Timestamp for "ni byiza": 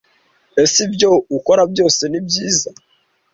2.07-2.69